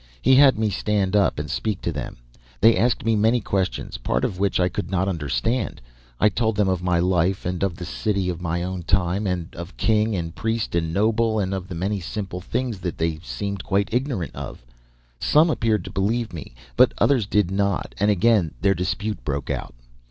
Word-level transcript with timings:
He 0.19 0.33
had 0.37 0.57
me 0.57 0.71
stand 0.71 1.15
up 1.15 1.37
and 1.37 1.47
speak 1.47 1.79
to 1.81 1.91
them. 1.91 2.17
They 2.59 2.75
asked 2.75 3.05
me 3.05 3.15
many 3.15 3.39
questions, 3.39 3.99
part 3.99 4.25
of 4.25 4.39
which 4.39 4.59
I 4.59 4.67
could 4.67 4.89
not 4.89 5.07
understand. 5.07 5.79
I 6.19 6.27
told 6.27 6.55
them 6.55 6.67
of 6.67 6.81
my 6.81 6.97
life, 6.97 7.45
and 7.45 7.61
of 7.61 7.75
the 7.75 7.85
city 7.85 8.27
of 8.27 8.41
my 8.41 8.63
own 8.63 8.81
time, 8.81 9.27
and 9.27 9.53
of 9.53 9.77
king 9.77 10.15
and 10.15 10.33
priest 10.33 10.73
and 10.73 10.91
noble, 10.91 11.37
and 11.37 11.53
of 11.53 11.69
many 11.69 11.99
simple 11.99 12.41
things 12.41 12.79
that 12.79 12.97
they 12.97 13.19
seemed 13.21 13.63
quite 13.63 13.89
ignorant 13.93 14.35
of. 14.35 14.65
Some 15.19 15.51
appeared 15.51 15.85
to 15.85 15.91
believe 15.91 16.33
me 16.33 16.55
but 16.75 16.95
others 16.97 17.27
did 17.27 17.51
not, 17.51 17.93
and 17.99 18.09
again 18.09 18.55
their 18.59 18.73
dispute 18.73 19.23
broke 19.23 19.51
out. 19.51 19.75